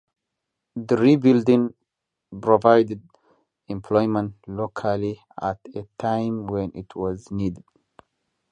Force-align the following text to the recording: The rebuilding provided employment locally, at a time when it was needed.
The 0.77 0.97
rebuilding 0.97 1.75
provided 2.41 3.03
employment 3.67 4.33
locally, 4.47 5.21
at 5.39 5.59
a 5.75 5.87
time 5.99 6.47
when 6.47 6.71
it 6.73 6.95
was 6.95 7.29
needed. 7.29 7.63